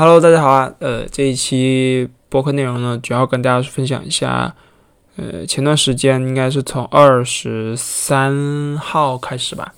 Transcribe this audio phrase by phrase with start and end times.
[0.00, 0.72] Hello，大家好啊！
[0.78, 4.54] 呃，这一期播客内容呢，主要跟大家分享一下，
[5.16, 9.74] 呃，前段时间应该是从二十三号开始吧，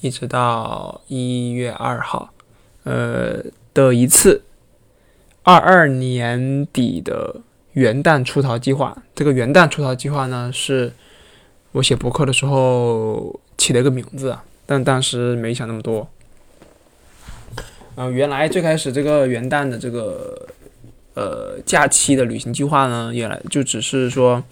[0.00, 2.30] 一直到一月二号，
[2.82, 3.36] 呃
[3.72, 4.42] 的一次
[5.44, 7.36] 二二年底的
[7.74, 9.00] 元旦出逃计划。
[9.14, 10.92] 这个元旦出逃计划呢，是
[11.70, 16.08] 我写博客的时候起了一个名字，但当时没想那么多。
[17.96, 20.46] 嗯，原来最开始这个元旦的这个
[21.14, 24.44] 呃假期的旅行计划呢，原来就只是说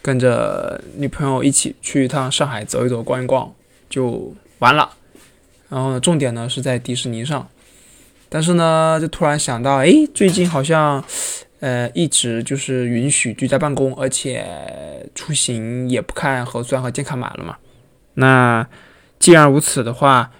[0.00, 3.52] 跟着女朋友一起去一趟上海走一走、逛一逛
[3.90, 4.90] 就完了。
[5.68, 7.46] 然后呢，重点呢是在迪士尼上。
[8.30, 11.04] 但是呢，就突然想到，哎，最近好像
[11.58, 14.46] 呃一直就是允许居家办公，而且
[15.14, 17.58] 出行也不看核酸和健康码了嘛。
[18.14, 18.66] 那
[19.18, 20.30] 既然如此的话，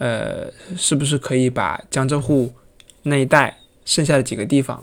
[0.00, 2.54] 呃，是不是可以把江浙沪
[3.02, 4.82] 那一带剩下的几个地方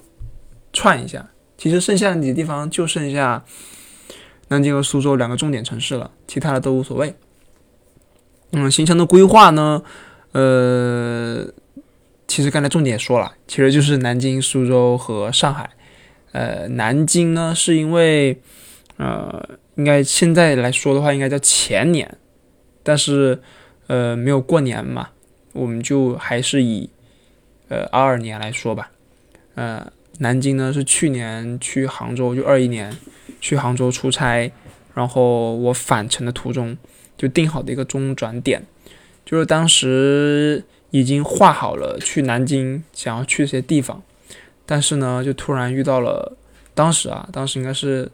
[0.72, 1.28] 串一下？
[1.58, 3.44] 其实剩下的几个地方就剩下
[4.50, 7.16] 南京和苏州两个重点城市了，其他的都无所谓。
[8.52, 9.82] 嗯，行程的规划呢？
[10.34, 11.48] 呃，
[12.28, 15.72] 其实刚才重点说了，其实就是南京、苏州和上海。
[16.32, 18.40] 呃，南京呢，是因为
[18.98, 22.18] 呃，应该现在来说的话，应该叫前年，
[22.84, 23.42] 但是。
[23.88, 25.09] 呃，没有过年嘛，
[25.53, 26.89] 我们就还是以
[27.69, 28.91] 呃二二年来说吧。
[29.55, 32.95] 呃，南京呢是去年去杭州，就二一年
[33.39, 34.52] 去杭州出差，
[34.93, 36.77] 然后我返程的途中
[37.17, 38.61] 就定好的一个中转点，
[39.25, 44.03] 就是当时已经画好了去南京想要去一些地方，
[44.65, 46.38] 但是呢，就突然遇到了，
[46.75, 48.11] 当时啊，当时应该是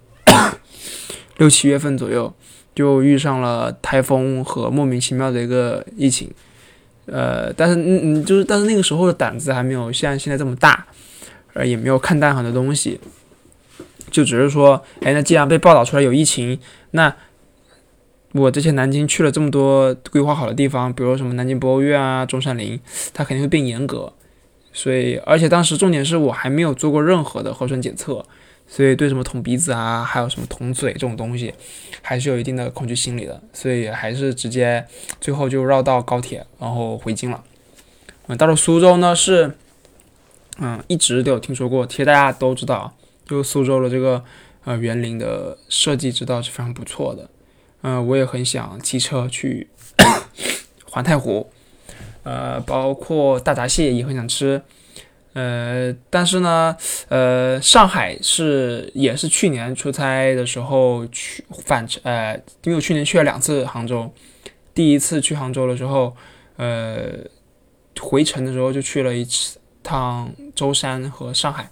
[1.37, 2.33] 六七月份左右。
[2.75, 6.29] 就遇上了台风和莫名其妙的一个疫情，
[7.05, 10.87] 呃，但是嗯嗯，就是但是那个时候的胆子还没有像现在这么大，
[11.53, 12.99] 呃，也没有看淡很多东西，
[14.09, 16.57] 就只是说，哎，那既然被报道出来有疫情，
[16.91, 17.13] 那
[18.31, 22.79] 我之前南京去了这么多规划好的地方，比如什么南京博物院啊、中山陵，
[23.13, 24.11] 它肯定会变严格，
[24.71, 28.25] 所以而且当时重点是我还没有做过任何的核酸检测。
[28.75, 31.53] 所以对什么捅鼻子啊，还有什么捅嘴这种东西，
[32.01, 33.39] 还是有一定的恐惧心理的。
[33.53, 34.83] 所以还是直接
[35.21, 37.43] 最后就绕到高铁，然后回京了。
[38.25, 39.55] 嗯，到了苏州呢是，
[40.57, 42.95] 嗯，一直都有听说过，其实大家都知道，
[43.27, 44.25] 就苏州的这个
[44.63, 47.29] 呃园林的设计之道是非常不错的。
[47.83, 49.67] 嗯，我也很想骑车去
[50.89, 51.51] 环太湖，
[52.23, 54.63] 呃，包括大闸蟹也很想吃。
[55.33, 56.75] 呃，但是呢，
[57.09, 64.13] 呃，上海是也是去年出差的时候去返程，呃，因为我去年去了两次杭州，
[64.73, 66.15] 第一次去杭州的时候，
[66.57, 67.07] 呃，
[67.99, 71.69] 回程的时候就去了一次趟舟山和上海，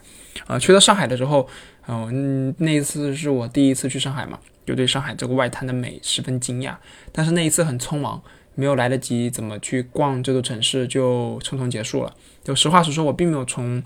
[0.47, 1.47] 啊，去到上海的时候，
[1.87, 6.75] 嗯，那一次是我第一次去上海嘛，就对上海这个外滩的美十分惊讶，
[7.11, 8.21] 但是那一次很匆忙。
[8.55, 12.13] 没有来得及怎么去逛这座城市，就匆匆结束了。
[12.43, 13.81] 就实话实说，我并没有从，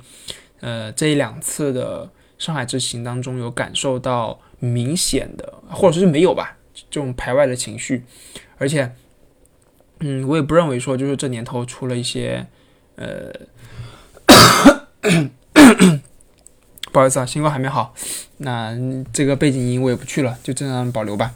[0.59, 6.57] 呃，这一两次的上海之行当中有感受到明显的，或者说是没有吧，
[6.89, 8.03] 这种排外的情绪。
[8.57, 8.91] 而且，
[9.99, 12.47] 嗯，我也不认为说就是这年头出了一些，
[12.95, 13.31] 呃，
[16.91, 17.93] 不好意思啊，新冠还没好，
[18.37, 18.73] 那
[19.11, 21.35] 这个背景音我也不去了，就这样保留吧。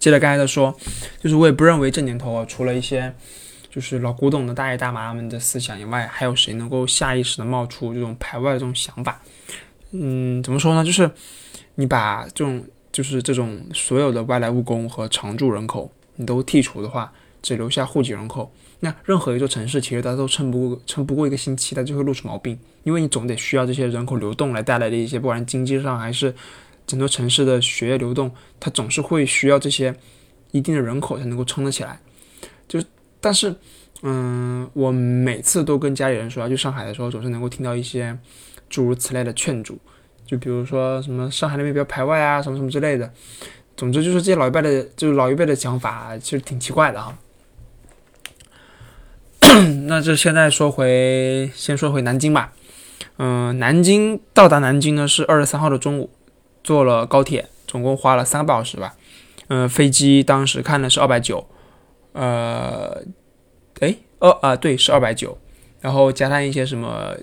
[0.00, 0.74] 接着刚才的说，
[1.22, 3.14] 就是我也不认为这年头啊，除了一些
[3.70, 9.20] 就是老古董的大爷大妈们的思想以外，还有谁能够下意识的冒出这种排外的这种想法？
[9.90, 10.82] 嗯，怎么说呢？
[10.82, 11.08] 就是
[11.74, 17.12] 你把这种就是这种所有的外来务工和常住人口你都剔除的话，
[17.42, 18.50] 只留下户籍人口，
[18.80, 26.34] 那任何一座城市其实它都撑不过撑不过一个星期，它就会露出毛病，因为你总得需要这些人口流动来带来的一些，不管经济上还是。
[26.90, 29.94] 整座城市的血液流动，它总是会需要这些
[30.50, 32.00] 一定的人口才能够撑得起来。
[32.66, 32.82] 就
[33.20, 33.54] 但是，
[34.02, 38.18] 嗯，我每次都跟家里人说要去上海的时候，总是能够听到一些
[38.68, 39.78] 诸如此类的劝阻，
[40.26, 43.08] 就比如说什么上海那边比较排外啊，什么什么之类的。
[43.76, 47.16] 总之就是这些老一辈的，就是老一辈的想法，其实挺奇怪的哈。
[49.86, 52.52] 那就现在说回，先说回南京吧。
[53.16, 56.10] 嗯，南京到达南京呢是二十三号的中午。
[56.62, 58.94] 坐了高铁，总共花了三个半小时吧。
[59.48, 61.46] 嗯，飞机当时看的是二百九，
[62.12, 63.02] 呃，
[63.80, 65.36] 哎，二啊，对，是二百九。
[65.80, 67.14] 然后加上一些什么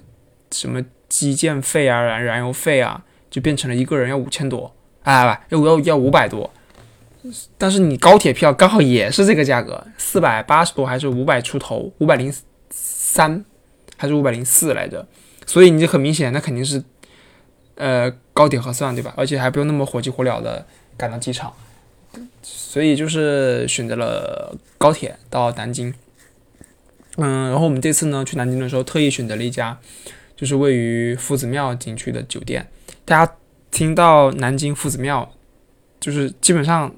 [0.52, 4.74] 什么基建费啊、燃燃油费啊，就变成了一个人要五千多
[5.04, 6.52] 啊，要要要五百多。
[7.58, 12.34] 但是你高铁票刚好也是这个价格，四百八十多还是五百出头，五百零
[12.70, 13.46] 三
[13.98, 15.06] 还是五百零四来着。
[15.46, 16.84] 所以你就很明显，那肯定是
[17.76, 19.12] 呃高铁合算对吧？
[19.18, 20.64] 而且还不用那么火急火燎的
[20.96, 21.52] 赶到机场，
[22.44, 25.92] 所以就是选择了高铁到南京。
[27.16, 29.80] 嗯，然后我们这次呢去南京的时候，特意选择了一家
[30.36, 32.68] 就是位于夫子庙景区的酒店。
[33.06, 33.34] 大家
[33.72, 35.34] 听到南京夫子庙，
[36.00, 36.96] 就是基本上，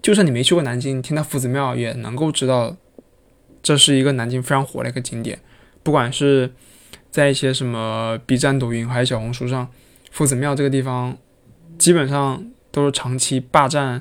[0.00, 2.76] 就算你没去过南京，听到夫子庙也能够知道，
[3.60, 5.40] 这是一个南京非常火的一个景点。
[5.82, 6.52] 不管是
[7.10, 9.68] 在一些什么 B 站、抖音还是小红书上，
[10.14, 11.18] 夫子庙这个地方
[11.76, 12.40] 基本上
[12.70, 14.00] 都是长期霸占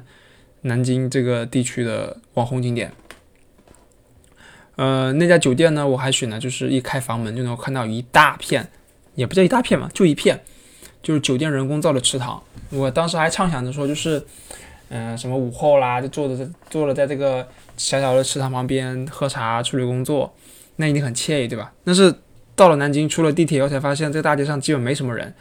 [0.62, 2.92] 南京这个地区的网红景点。
[4.76, 8.70] 呃，那家酒店呢，我还选的就是一开房门就能看到一大片，
[9.16, 10.40] 也不叫一大片嘛，就一片，
[11.02, 12.40] 就是酒店人工造的池塘。
[12.70, 14.24] 我当时还畅想着说，就是，
[14.90, 20.32] 嗯，什么午后啦，就坐着坐了在这个小小的池塘旁边喝茶、处理工作，
[20.76, 21.74] 那一定很惬意，对吧？
[21.84, 22.14] 但是
[22.56, 25.34] 到了南京，出了地铁以后才发现，这个大街上基本没什么人。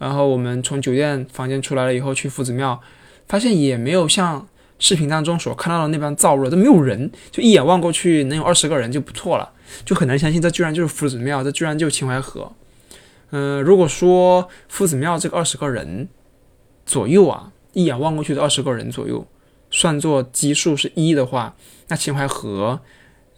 [0.00, 2.80] 然后我们从酒店房间出来了以后，去夫子庙，
[3.28, 4.44] 发现也没有像。
[4.82, 9.52] 视频当中所看到的那般燥热都没有人，就一眼望过去能有二十个人就不错了，
[9.84, 12.50] 就很难相信这居然就是夫子庙，这居然就是秦淮河。
[13.28, 16.08] 嗯，如果说夫子庙这个二十个人
[16.86, 19.26] 左右啊，一眼望过去的二十个人左右，
[19.70, 21.54] 算作基数是一的话，
[21.88, 22.80] 那秦淮河，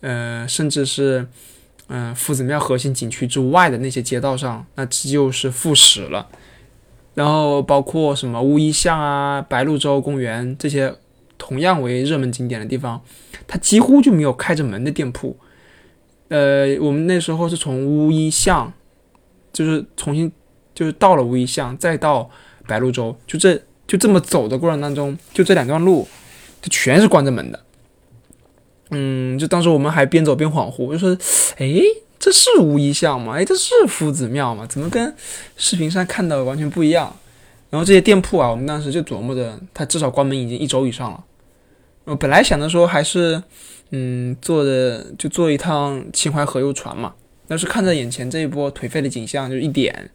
[0.00, 1.26] 呃，甚至是
[1.88, 6.28] 嗯夫子庙核心景区之外的那些街道上，那就是负十了。
[7.14, 10.94] 然后包括什么乌衣巷啊、白鹭洲公园这些。
[11.38, 13.02] 同样为热门景点的地方，
[13.48, 15.36] 它几乎就没有开着门的店铺。
[16.28, 18.72] 呃，我们那时候是从乌衣巷，
[19.52, 20.30] 就是重新
[20.72, 22.30] 就是到了乌衣巷，再到
[22.68, 26.06] 白鹭洲，就这就这么走的过程当中，就这两段路，
[26.60, 27.58] 就全是关着门的。
[28.90, 31.10] 嗯，就当时我们还边走边恍惚，就说
[31.58, 31.82] ：“哎，
[32.22, 33.32] 这是乌衣巷吗？
[33.34, 34.64] 哎，这是夫子庙吗？
[34.68, 35.12] 怎么跟
[35.56, 37.12] 视频上看的完全不一样？”
[37.68, 41.24] 然后这些店铺啊，我们当时就琢磨着，它至少关门已经一周以上了。
[42.04, 43.42] 我本来想着说还是，
[43.90, 47.12] 嗯，坐的就坐一趟秦淮河游船嘛。
[47.48, 50.08] 但是看着眼前这一波颓废的景象，就一点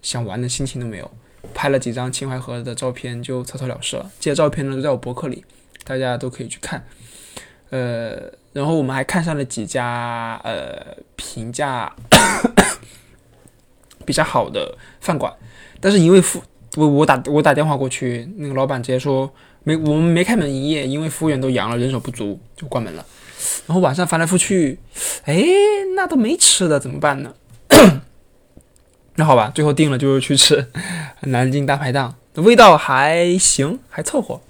[0.00, 1.10] 想玩的心情都没有。
[1.52, 4.10] 拍了几张秦淮河的照片，就草草了事了。
[4.18, 5.44] 这些照片呢都在我博客里，
[5.84, 6.82] 大家都可以去看。
[7.68, 11.92] 呃，然后我们还看上了几家呃评价
[14.04, 15.32] 比较好的饭馆，
[15.80, 16.42] 但是因为服
[16.76, 19.32] 我我打我打电话过去，那个老板直接说。
[19.64, 23.06] 没，我们没开门营业，因为服务员都阳了，人手不足，就关门了。
[23.64, 24.76] 然后晚上翻来覆去，
[25.24, 25.40] 哎，
[25.94, 27.32] 那都没吃的，怎么办呢？
[29.14, 30.66] 那好吧，最后定了就是去吃
[31.20, 34.40] 南京大排档，味道还行，还凑合。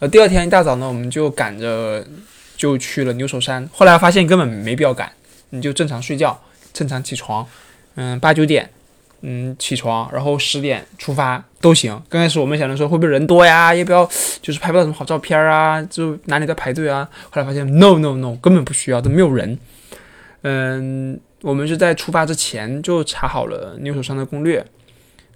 [0.00, 2.04] 呃，第二天一大早呢，我们就赶着
[2.60, 3.66] 就去了牛首山。
[3.72, 5.10] 后来发现根本没必要赶，
[5.48, 6.38] 你就正常睡觉，
[6.74, 7.46] 正常起床，
[7.94, 8.68] 嗯，八九点。
[9.22, 11.92] 嗯，起床，然后十点出发都行。
[12.08, 14.08] 刚开始我们想着说会不会人多呀，要不要
[14.40, 17.06] 就是拍不到什么好照片啊，就哪里在排队啊。
[17.24, 19.58] 后来发现 no no no，根本不需要，都没有人。
[20.40, 24.64] 嗯，我们是在出发之前就查好了牛首山的攻略，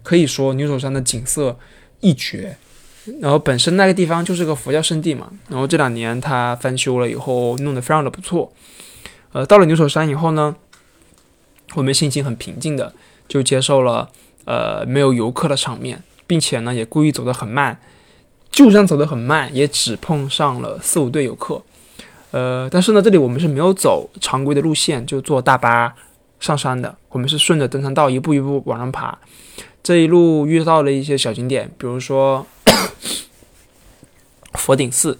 [0.02, 1.58] 可以说牛首山的景色
[2.00, 2.56] 一绝。
[3.20, 8.52] 然后本身那个地方就是个佛教圣地嘛，然后这两年它翻修了以后，弄得非常的不错。
[9.32, 10.56] 呃，到了牛首山以后呢，
[11.74, 12.92] 我们心情很平静的。
[13.26, 14.10] 就接受了
[14.44, 17.80] 呃没有游客的场面，并且呢也故意走得很慢，
[18.50, 21.62] 就算走得很慢，也只碰上了四五对游客。
[22.32, 25.94] 呃，但是呢这里我们是没有走常规的路线，就坐大巴
[26.38, 26.94] 上山的。
[27.08, 29.18] 我们是顺着登山道一步一步往上爬。
[29.82, 32.46] 这一路遇到了一些小景点，比如说
[34.54, 35.18] 佛顶寺，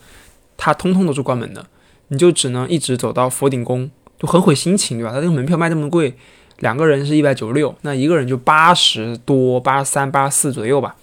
[0.57, 1.67] 它通通都是关门的，
[2.09, 5.13] 你就只能一直走到佛顶宫，就很毁心情，对吧？
[5.13, 6.15] 它这个门票卖这么贵。
[6.61, 10.95] 两个人是一百九十六，那一个人就八十多，八十三、八十四左右吧。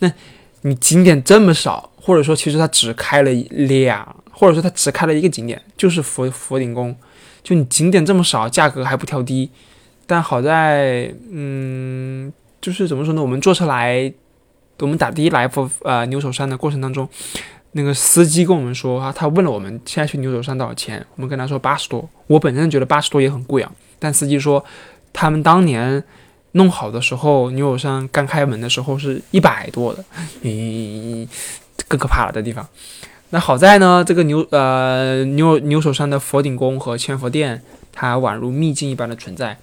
[0.00, 0.12] 那
[0.62, 6.96] 你景点这么少，或者说其实它只开了两，或者说它只开了一个景点，就是佛佛顶宫。
[7.44, 9.48] 就你景点这么少，价格还不调低。
[10.04, 13.22] 但好在，嗯，就是怎么说呢？
[13.22, 14.12] 我们坐车来，
[14.80, 17.08] 我们打的来佛呃牛首山的过程当中，
[17.78, 22.08] 那个司机跟我们说啊，他问了我们现在去牛首山多少钱，我们跟他说八十多。
[22.26, 23.70] 我本身觉得八十多也很贵啊。
[24.00, 24.64] 但司机说，
[25.12, 26.02] 他们当年
[26.52, 30.04] 弄好的时候，牛首山刚开门的时候是一百多的，
[30.42, 31.28] 咦，
[31.86, 32.66] 更可怕了的地方。
[33.30, 39.56] 那好在呢，这个牛呃牛牛首山的佛顶宫和千佛殿，它宛如秘境一般的存在，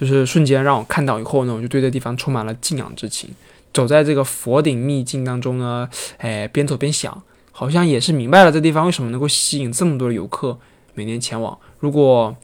[0.00, 3.30] 就是瞬间让我看到以后呢，我就对这地方充满了敬仰之情。
[3.72, 5.88] 走在这个佛顶秘境当中呢，
[6.18, 10.58] 哎，边走边想，好像也是明白了这地方为什么能够吸引这么多游客
[10.94, 11.56] 每年前往。
[11.78, 12.34] 如果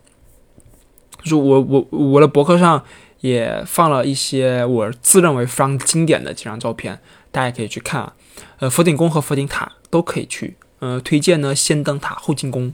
[1.25, 2.85] 就我我我的博客上
[3.21, 7.01] 也放了一些我自认为非常经典的几张照片，
[7.33, 8.15] 大家可以去看啊。
[8.61, 10.57] 呃，佛顶宫和佛顶塔都可以去。
[10.79, 12.73] 呃，推荐呢，先登塔后进宫。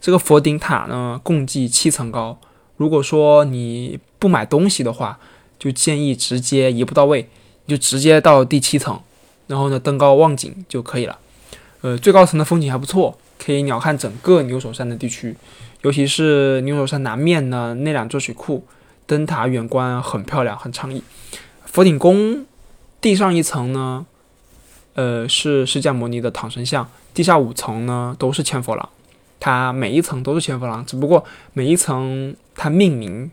[0.00, 2.38] 这个佛顶塔呢，共计七层高。
[2.76, 5.18] 如果说你不买东西的话，
[5.58, 7.28] 就建议直接一步到位，
[7.64, 9.00] 你就直接到第七层，
[9.46, 11.18] 然后呢登高望景就可以了。
[11.82, 15.34] 呃，最高层的风景还不错，可以鸟瞰整个牛首山的地区，
[15.82, 18.64] 尤其是牛首山南面呢那两座水库，
[19.06, 21.02] 灯塔远观很漂亮，很畅意。
[21.64, 22.44] 佛顶宫
[23.00, 24.04] 地上一层呢，
[24.94, 28.88] 呃，是释迦牟尼的唐神像，地下五层呢都是千佛廊。
[29.38, 33.30] 它每一层都是千佛廊，只不过每一层它命名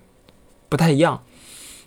[0.70, 1.22] 不太一样，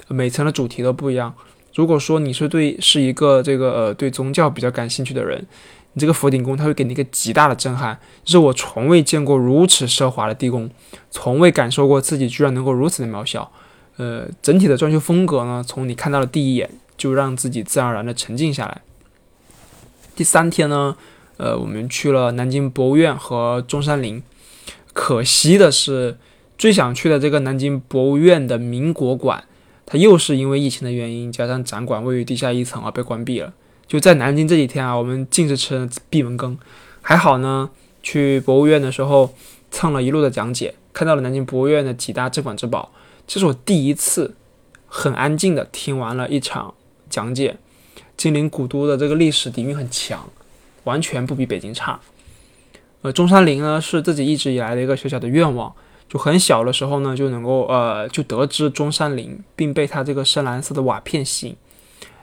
[0.09, 1.35] 每层的主题都不一样。
[1.75, 5.47] 如果说你是对是一个这个呃对宗教比较感兴趣的人，
[5.93, 10.71] 你这个佛顶宫它会给你一个极大的震撼，是我从未见过如此奢华的地宫，
[11.11, 13.51] 从未感受过自己居然能够如此的渺小。
[13.97, 18.81] 呃，整体的装修风格呢，从你看到的第一眼就让自己自然而然的沉静下来。
[20.15, 20.97] 第三天呢？
[21.37, 24.23] 呃，我们去了南京博物院和中山陵，
[24.93, 26.19] 可惜的是，
[26.59, 29.45] 最想去的这个南京博物院的民国馆，
[29.87, 33.55] 它又是因为疫情的原因，加上展馆位于地下一层而被关闭了。
[33.91, 36.57] 就在南京这几天啊，我们尽是吃闭门羹。
[37.03, 37.69] 还好呢，
[38.05, 39.35] 去博物院的时候
[39.73, 42.93] 蹭了一路的讲解，看到了南京博物院的几大镇馆之宝。
[43.27, 44.37] 这是我第一次
[44.87, 46.73] 很安静的听完了一场
[47.09, 47.57] 讲解。
[48.17, 50.29] 金陵古都的这个历史底蕴很强。
[50.85, 52.01] 完全不比北京差。
[53.03, 55.75] 呃，中山陵呢是自己一直以来的一个小小的愿望，
[56.09, 61.57] 就很小的时候呢就能够呃就得知中山陵，并被它这个深蓝色的瓦片吸引。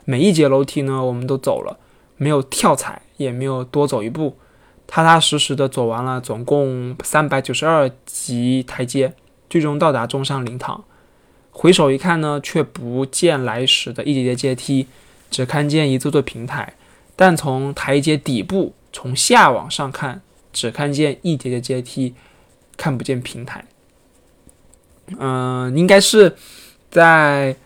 [0.10, 1.78] 每一节楼梯呢我们都走了，
[2.16, 4.38] 没有跳踩，也没有多走一步，
[4.88, 9.14] 踏踏实实的走完了总共三百九十二级台阶，
[9.50, 10.86] 最终到达中山陵堂。
[11.52, 14.88] 回首一看呢，却不见来时的一节节阶梯，
[15.30, 16.76] 只看见一座座平台。
[17.18, 20.22] 但从台阶底部从下往上看，
[20.54, 22.14] 只看见一节节阶梯，
[22.78, 23.66] 看不见平台。
[25.20, 26.38] 嗯，应该是
[26.90, 27.58] 在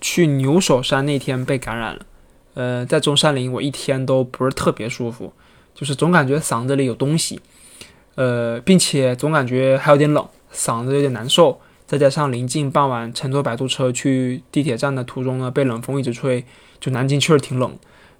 [0.00, 2.06] 去牛首山那天被感染了。
[2.54, 5.32] 呃，在中山陵，我一天都不是特别舒服，
[5.74, 7.40] 就是总感觉嗓子里有东西。
[8.16, 11.60] 呃，并且总感觉还有点冷，嗓子有点难受。
[11.86, 16.44] 再加上临近傍晚，乘坐摆渡车去地铁站的途中呢，被冷风一直吹，
[16.78, 17.76] 就南京确实挺冷。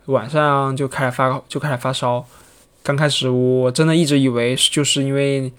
[0.06, 2.24] 晚上就开始发，就开始发烧。
[2.82, 5.52] 刚开始我真的一直以为就是因为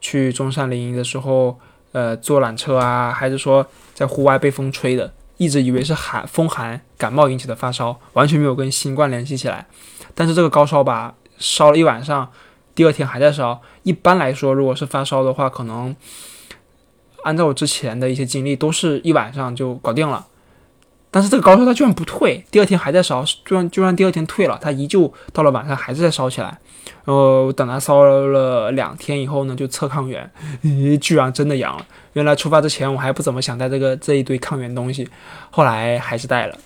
[0.00, 1.58] 去中山陵的时候，
[1.92, 9.66] 呃，坐缆车啊，还是说在户外被风吹的，一直以为是寒风寒感冒引起的发烧，完全没有跟新冠联系起来。
[10.14, 12.30] 但是这个高烧吧，烧了一晚上，
[12.74, 13.60] 第二天还在烧。
[13.82, 15.94] 一般来说，如果是发烧的话，可能
[17.24, 20.26] 按照我之前的一些经历，都是一晚上就搞定了。
[21.10, 26.58] 但是这个高烧它居然不退，第二天还在烧，就算就算第二天退了，它依旧到了晚上还是在烧起来。
[27.04, 30.28] 然后等它烧了两天以后呢，就测抗原，
[30.62, 31.86] 咦，居然真的阳了。
[32.12, 35.08] 原来出发之前我还不怎么想带这个这一堆抗原东西，
[35.50, 36.58] 后来还是带了。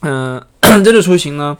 [0.00, 0.44] 嗯，
[0.84, 1.56] 这次出行呢，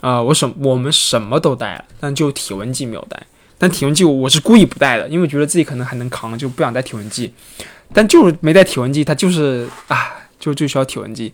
[0.00, 3.22] 啊，我什我们什么都带了，但就体温计没有带。
[3.58, 7.32] 但体温计我是故意不带的，因为觉得自己可能还能扛，就不想带体温计。
[7.92, 10.14] 但就是没带体温计，它就是啊。
[10.38, 11.32] 就最需要体温计，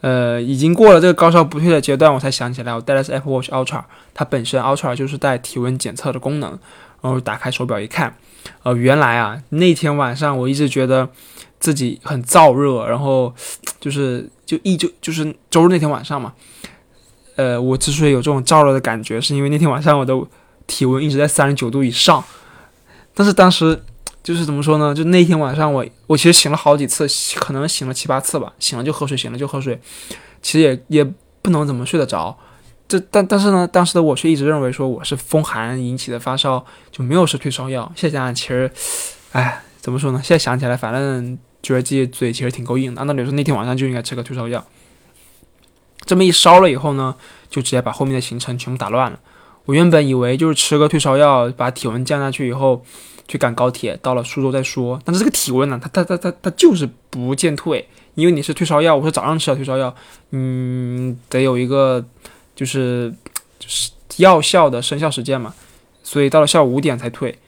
[0.00, 3.82] 呃，已经过了这个高烧不退的阶段，我才想起来，我带的是 Apple Watch Ultra，
[4.14, 6.50] 它本身 Ultra 就是带体温检测的功能，
[7.02, 8.16] 然后打开手表一看，
[8.62, 11.08] 呃，原来啊，那天晚上我一直觉得
[11.60, 13.34] 自己很燥热，然后
[13.80, 16.32] 就是就一就就是周日那天晚上嘛，
[17.36, 20.14] 呃，我之所以有这种燥热的感觉，是因为那天晚上我的
[20.66, 22.24] 体温一直在三十九度以上，
[23.14, 23.82] 但是当时。
[24.28, 24.94] 就是怎么说呢？
[24.94, 27.06] 就那天晚上，我我其实醒了好几次，
[27.36, 28.52] 可能醒了七八次吧。
[28.58, 29.80] 醒了就喝水，醒了就喝水，
[30.42, 32.38] 其实也也不能怎么睡得着。
[32.86, 37.90] 这但但是呢，当时的我却一直认为说我是风寒引起的发烧，就没有吃退烧药。
[37.96, 38.70] 现在想想，其实，
[39.32, 40.20] 哎，怎么说呢？
[40.22, 43.00] 现在想起来，反正觉得自己嘴其实挺够硬的。
[43.00, 44.62] 按道理说，那天晚上就应该吃个退烧药。
[46.04, 47.14] 这么一烧了以后呢，
[47.48, 49.18] 就直接把后面的行程全部打乱了。
[49.64, 52.84] 我原本以为就是吃个退烧药，把体温降下去以后。
[53.28, 55.00] 去赶高铁，到了苏州再说。
[55.04, 59.94] 但是这个体温呢，它它它它它就是不见退，因为你是退烧药，我是早上吃的退烧药，
[60.30, 62.04] 嗯，得有一个
[62.56, 63.14] 就是
[63.58, 65.54] 就是药效的生效时间嘛，
[66.02, 67.38] 所以到了下午五点才退，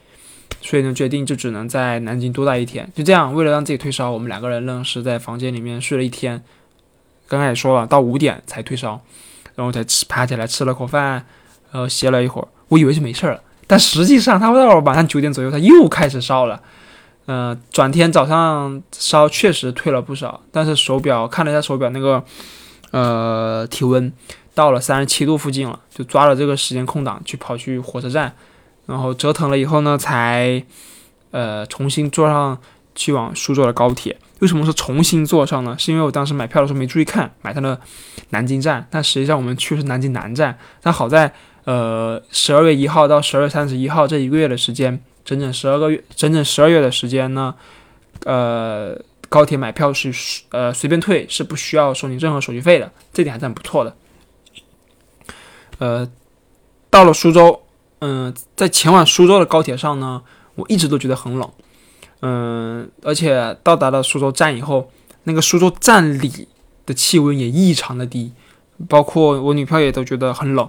[0.61, 2.89] 所以呢决定就只能在南京多待一天。
[2.95, 6.43] 就这样，为了让自己退烧，我们两个人愣是在房间里面睡了一天。
[7.27, 9.01] 刚才也说了，到五点才退烧，
[9.55, 11.25] 然后才吃爬起来吃了口饭，
[11.71, 13.41] 然后歇了一会儿，我以为是没事了。
[13.71, 16.61] 但实际上，他到晚上九点左右，他又开始烧了。
[17.25, 22.21] 呃，转天早上烧确实退了不少，但是手表看了一下手表那个
[22.91, 24.11] 呃体温，
[24.53, 28.33] 到了三十七度附近了，就抓了这个时间空档去跑去火车站，
[28.87, 30.61] 然后折腾了以后呢，才
[31.29, 32.57] 呃重新坐上
[32.93, 34.17] 去往苏州的高铁。
[34.39, 35.77] 为什么说重新坐上呢？
[35.79, 37.79] 是因为我当时买票的时候没注意看，买到了
[38.31, 40.57] 南京站，但实际上我们去的是南京南站。
[40.81, 41.31] 但好在
[41.65, 45.01] 呃十二月一号到十二月三十一号这一个月的时间。
[45.23, 47.53] 整整十二个月，整整十二月的时间呢，
[48.25, 48.99] 呃，
[49.29, 50.11] 高铁买票是
[50.49, 53.95] 呃随便退，是不需要收你任何手续费的，这点还算不错的。
[55.77, 56.09] 呃，
[56.89, 57.61] 到了苏州，
[57.99, 60.23] 嗯，在前往苏州的高铁上呢，
[60.55, 61.47] 我一直都觉得很冷，
[62.21, 64.91] 嗯，而且到达了苏州站以后，
[65.25, 66.47] 那个苏州站里
[66.87, 68.33] 的气温也异常的低，
[68.89, 70.67] 包括我女票也都觉得很冷。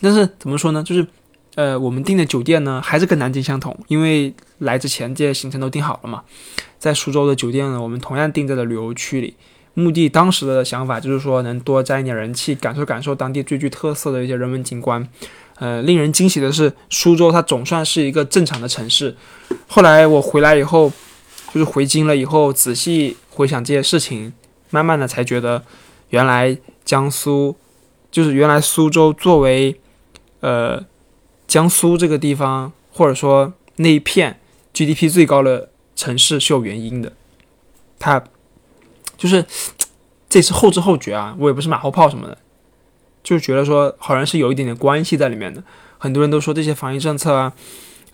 [0.00, 1.06] 但是怎么说呢，就是。
[1.54, 6.22] 呃，我们订的酒店呢，还是跟南京相同，因为来之前这些行程都定好了嘛。
[6.78, 9.36] 在苏州的酒店呢，我们同样定在了旅游区里。
[9.74, 15.06] 目的当时的想法就是说，能多沾一点人气，感受感受当地最具特色的一些人文景观。
[15.56, 19.14] 呃，令人惊喜的是，苏州它总算是一个正常的城市。
[19.66, 20.90] 后来我回来以后，
[21.52, 24.32] 就是回京了以后，仔细回想这些事情，
[24.70, 25.62] 慢慢的才觉得，
[26.08, 27.54] 原来江苏，
[28.12, 29.80] 就是原来苏州作为，
[30.38, 30.84] 呃。
[31.48, 34.40] 江苏这个地方，或者说那一片
[34.72, 37.12] GDP 最高的城市是有原因的，
[37.98, 38.24] 它
[39.18, 39.44] 就是
[40.30, 42.38] 这是后知后觉啊，我也不是马后炮什么的，
[43.22, 45.62] 就是觉得说好像是有一点点关系在里面的。
[45.98, 47.52] 很多人都说这些防疫政策啊，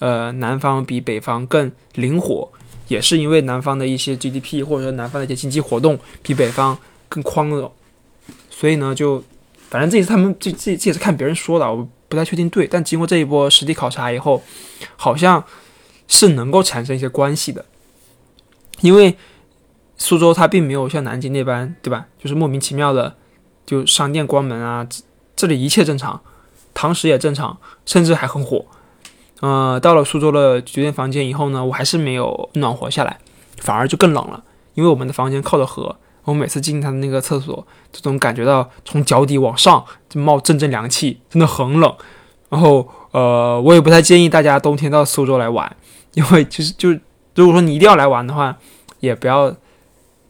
[0.01, 2.51] 呃，南方比北方更灵活，
[2.89, 6.77] 也是因为南方的一些 GDP 或者说南方的一些经济活动比北方
[7.09, 7.71] 更宽容，
[8.51, 9.23] 所以呢，就
[9.69, 11.89] 反正这也是他们这这这也是看别人说的，我。
[12.11, 14.43] 不太确定对，但经过这一波实地考察以后，
[14.97, 15.45] 好像
[16.07, 17.67] 是能够产生一些关系的。
[18.81, 19.15] 因为
[19.99, 22.07] 苏州它并没有像南京那般，对吧？
[22.19, 23.15] 就是莫名其妙的
[23.67, 24.89] 就商店关门啊，
[25.37, 26.23] 这里一切正常，
[26.73, 28.65] 堂食也正常，甚至还很火。
[29.41, 33.19] 呃，到了苏州的酒店房间以后呢，我还是没有暖和下来，
[33.59, 34.43] 反而就更冷了。
[34.73, 35.99] 因为我们的房间靠着河。
[36.33, 41.95] 我每次进他的那个厕所，就总感觉到从脚底往上就冒阵阵凉气，真的很冷。
[42.51, 45.77] 然后，呃，我也不太建议大家冬天到苏州来玩，
[46.15, 46.91] 因为其实 就
[47.35, 48.57] 如果说你一定要来玩的话，
[49.01, 49.55] 也不要。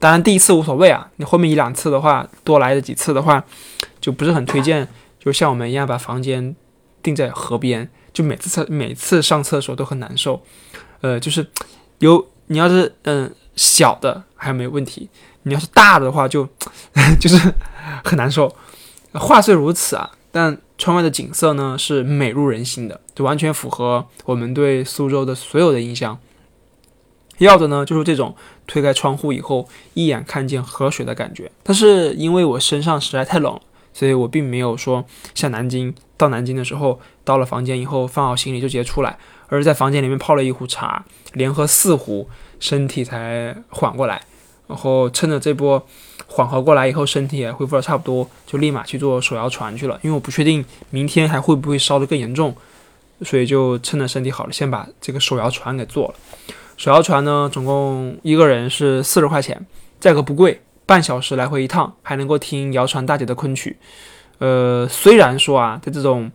[0.01, 3.43] 当然第一次无所谓啊，你后面一两次的话，多来的几次的话，
[4.01, 4.87] 就不是很推荐。
[5.19, 6.55] 就像我们一样把房间
[7.03, 10.41] 定在河边，就每次厕每次上厕所都很难受。
[11.01, 11.45] 呃，就是
[11.99, 15.09] 有你要是嗯小的还没问题。
[15.49, 16.49] 你要是大的话，就
[17.19, 17.53] 就是
[18.05, 18.55] 很难受。
[19.15, 26.19] 话虽如此啊，但窗外的景色呢是美入人心的，就完全符合我们对苏州的所有的印象。
[27.39, 28.35] 要的呢就是这种
[28.67, 31.51] 推开窗户以后一眼看见河水的感觉。
[31.63, 33.59] 但是因为我身上实在太冷，
[33.95, 42.29] 所以我并没有说像南京到南京的时候，到了房间以后放好行李就直接出来，而是在房间里面泡了一壶茶，连喝四壶，
[42.61, 44.21] 身体才缓过来。
[44.69, 45.85] 然后趁着这波
[46.27, 49.99] 缓和过来以后，身体也恢复的差不多，就立马去做手摇船去了。
[50.03, 52.55] 因为我不确定明天还会不会烧得更严重，
[53.23, 56.15] 所以就趁着身体好了，先把这个手摇船给做了。
[56.77, 59.67] 手摇船呢，总共一个人是四十块钱，
[59.99, 63.77] 价格不贵，半小时来回一趟，还能够听谣传大姐的昆曲。
[64.39, 66.31] 呃，虽然说啊，在这种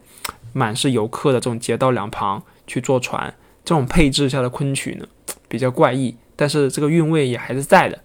[0.51, 5.05] 满是游客的这种街道两旁去坐船，这种配置下的昆曲呢，
[5.47, 7.99] 比较怪异，但是这个韵味也还是在的。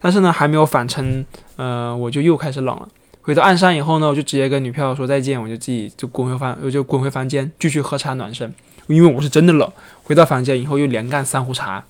[0.00, 1.24] 但是呢，还没有返程，
[1.56, 2.88] 呃，我就又开始冷了。
[3.20, 8.54] 回到岸上以后呢，我就直接跟女票说再见，我就自己就滚回房，我就滚回房间继续喝茶暖身，
[8.86, 9.70] 因为我是真的冷。
[10.04, 11.84] 回到房间以后又连干三壶茶，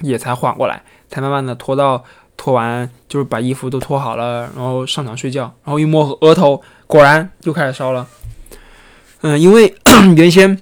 [0.00, 2.02] 也才缓过来，才慢慢的拖到
[2.36, 8.06] 拖完，就是把衣服都脱好了，然后上床睡觉，然后一摸额头，果然又开始烧了。
[9.20, 9.74] 嗯，因为
[10.16, 10.58] 原先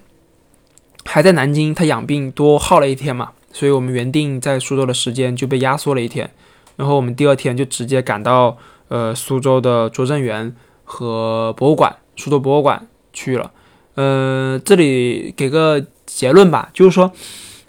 [1.05, 3.31] 还在南京，他养病多耗了一天嘛。
[3.55, 6.29] 所以我们原定在苏州的时间就被压缩了一天，
[6.75, 13.53] 然后我们第二天就直接赶到呃苏州的拙政园和博物馆，苏州博物馆去了。
[13.95, 17.13] 呃，这里给个结论吧，就是说，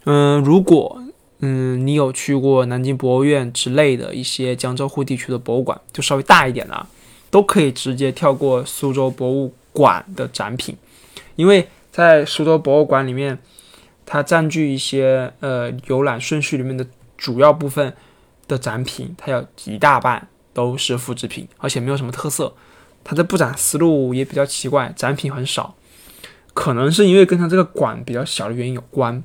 [0.06, 1.04] 嗯，如果
[1.42, 6.88] 嗯你有去过南京博物院之类的一些江浙沪地区的博物馆，就稍微大一点的，
[7.30, 10.76] 都可以直接跳过苏州博物馆的展品，
[11.36, 13.38] 因为在苏州博物馆里面。
[14.06, 16.86] 它占据一些呃游览顺序里面的
[17.18, 17.94] 主要部分
[18.48, 22.54] 的展品，它有一大半都是复制品，而且没有什么特色。
[23.04, 25.76] 它的布展思路也比较奇怪，展品很少，
[26.54, 29.24] 可能是因为跟它这个馆比较小的原因有关。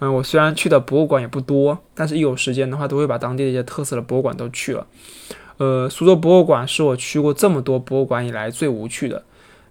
[0.00, 4.86] 嗯，我虽然去的博物馆也不多，但是一有时间的话，都会把当地的一些特色的博物馆都去了。
[5.58, 9.22] 呃，苏州博物馆是我去过这么多博物馆以来最无趣的。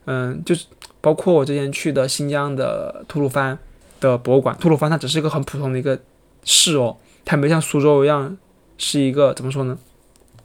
[0.05, 0.67] 嗯，就是
[1.01, 3.57] 包括我之前去的新疆的吐鲁番
[3.99, 5.99] 的博物馆，吐鲁番它只是一个很普通的一个
[6.43, 8.37] 市哦，它没像苏州一样
[8.77, 9.77] 是一个怎么说呢？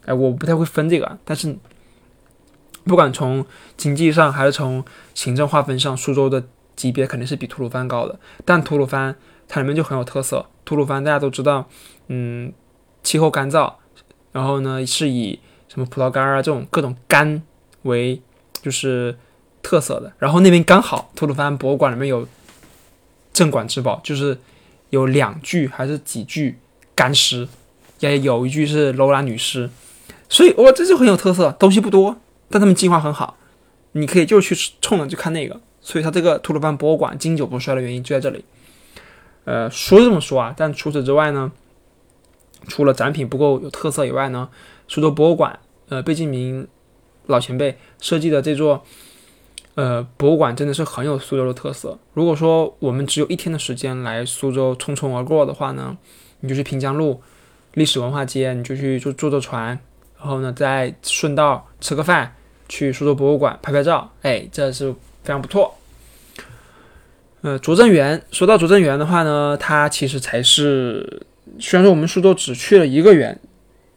[0.05, 1.57] 哎，我不太会分这个，但是
[2.85, 3.45] 不管从
[3.77, 6.45] 经济上还是从行政划分上，苏州的
[6.77, 8.19] 级别肯定是比吐鲁番高的。
[8.45, 9.17] 但吐鲁番
[9.49, 11.67] 它里面就很有特色，吐鲁番大家都知道，
[12.09, 12.53] 嗯，
[13.03, 13.73] 气候干燥。
[14.33, 15.39] 然后呢，是以
[15.69, 17.41] 什么葡萄干啊这种各种干
[17.83, 18.21] 为
[18.61, 19.17] 就是
[19.63, 20.13] 特色的。
[20.19, 22.27] 然后那边刚好吐鲁番博物馆里面有
[23.35, 24.39] 镇馆之宝，就是
[24.89, 26.59] 有两具还是几具
[26.95, 27.47] 干尸，
[27.99, 29.69] 也有一具是楼兰女尸。
[30.31, 32.17] 所以哇，这就很有特色，东西不多，
[32.49, 33.37] 但他们计划很好。
[33.93, 35.61] 你可以就去冲着去看那个。
[35.81, 38.43] 所以它这个吐鲁番博物馆经久不衰的原因就在这里。
[39.45, 41.53] 呃，说这么说啊，但除此之外呢？
[42.67, 44.49] 除了展品不够有特色以外呢，
[44.89, 45.59] 苏州博物馆，
[45.91, 46.67] 呃，贝敬明
[47.27, 48.83] 老前辈设计的这座，
[49.75, 51.99] 呃，博物馆真的是很有苏州的特色。
[52.13, 55.97] 如果说我们只有一天的时间来苏州匆匆而过的话呢，
[56.41, 57.21] 你就去平江路
[57.73, 59.79] 历史文化街，你就去坐坐坐船，
[60.19, 62.37] 然后呢再顺道吃个饭，
[62.69, 65.75] 去苏州博物馆拍拍照，哎，这是非常不错。
[67.43, 71.27] 呃，拙政园，说到拙政园的话呢，它其实才是。
[71.61, 73.39] 虽然说我们苏州只去了一个园，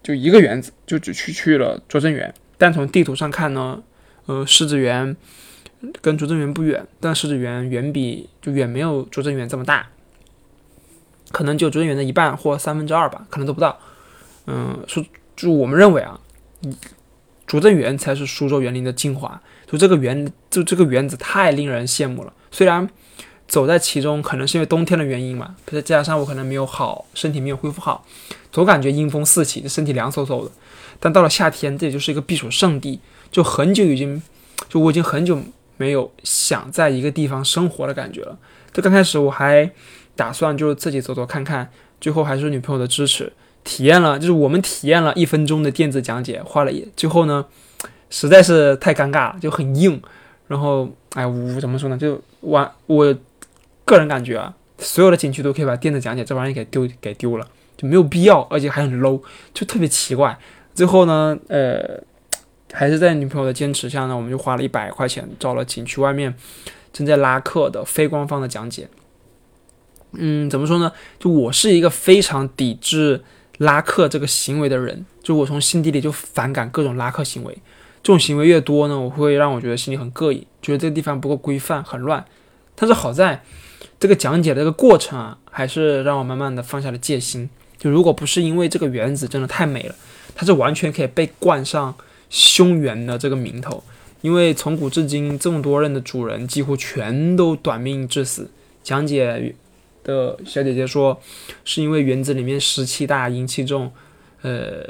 [0.04, 3.82] 就一个园子，就只去去了拙政园，但从地图上看呢，
[4.26, 5.16] 呃，狮子园
[6.02, 9.88] 跟拙政园不远，但狮子园远比就远没有拙政园这么大，
[11.32, 13.78] 可能就拙政园的一半或三分之二吧，可能都不到。
[14.46, 15.04] 嗯，说
[15.36, 16.20] 就我们认为啊，
[17.46, 22.90] 拙政园才是苏州园林的精华，就这个园，就这个园子太令人羡慕了，虽然。
[23.48, 28.06] 走在其中，可能是因为冬天的原因嘛，再加上我可能没有好，身体没有恢复好，
[28.52, 30.52] 总感觉阴风四起，就身体凉飕飕的。
[31.00, 33.00] 但到了夏天，这里就是一个避暑胜地，
[33.32, 34.22] 就很久已经，
[34.68, 35.42] 就我已经很久
[35.78, 38.38] 没有想在一个地方生活的感觉了。
[38.74, 39.72] 就刚开始我还
[40.16, 41.70] 打算就是自己走走看看，
[42.02, 43.32] 最后还是女朋友的支持，
[43.64, 47.46] 体验了，就是我们体验了一分钟的电子讲解，花了一，最后呢，
[48.10, 50.02] 实在是太尴尬了，就很硬。
[50.48, 51.98] 然后，哎，我怎么说呢？
[51.98, 53.16] 就完我。
[53.86, 59.22] 个人感觉啊，所有的景区都可以把电子讲解这玩意给丢给丢了，就没有必要，而且还很 low，
[59.54, 60.38] 就特别奇怪。
[60.76, 61.98] 最后呢，呃，
[62.74, 66.34] 还是在女朋友的坚持下呢，我们就花了一百块钱找了景区外面
[66.92, 68.88] 正在拉客的非官方的讲解。
[70.12, 70.92] 嗯，怎么说呢？
[71.20, 73.24] 就我是一个非常抵制
[73.58, 77.58] 拉客这个行为的人，就我从心底里就反感各种拉客行为。
[78.04, 82.26] 这种行为越多呢，我会让我觉得心里很膈应，觉得这个地方不够规范，很乱。
[82.76, 83.42] 但是好在。
[84.00, 87.50] 这个讲解的这个过程啊，还是让我慢慢的放下了戒心。
[87.80, 89.96] 就如果不是因为这个园子真的太美了，
[90.36, 91.96] 它是完全可以被冠上
[92.30, 93.84] 凶园的这个名头。
[94.22, 98.50] 因为从古至今这么多任的主人几乎全都短命致死。
[98.84, 99.54] 讲解
[100.04, 101.22] 的小姐姐说，
[101.64, 103.92] 是因为园子里面湿气大、阴气重。
[104.42, 104.84] 呃，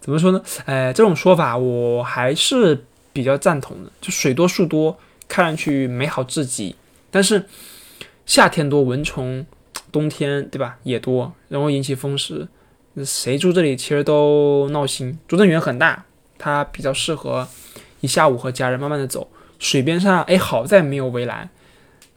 [0.00, 0.42] 怎么说呢？
[0.66, 3.90] 哎，这种说法我还是比较赞同的。
[4.00, 6.76] 就水多树多，看上去美好至极，
[7.10, 7.44] 但是。
[8.26, 9.44] 夏天多蚊虫，
[9.90, 12.46] 冬天对吧也多，然后引起风湿，
[13.04, 15.18] 谁住这里其实都闹心。
[15.26, 16.04] 拙政园很大，
[16.40, 17.46] 它比较适合
[18.00, 19.30] 一下午和家人慢慢的走。
[19.58, 21.48] 水边上，哎，好在没有围栏，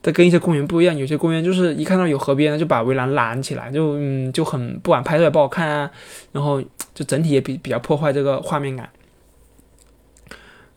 [0.01, 5.91] 它跟一些公园不一样，有些公园就是一看到有河边就把围栏拦起来，就嗯就很不管拍照也不好看啊，
[6.31, 6.61] 然后
[6.95, 8.89] 就整体也比比较破坏这个画面感。